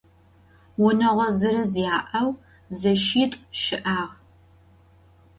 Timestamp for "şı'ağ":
3.61-3.99